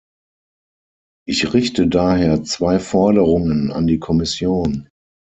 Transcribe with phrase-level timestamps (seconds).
[1.27, 4.89] Ich richte daher zwei Forderungen an die Kommission.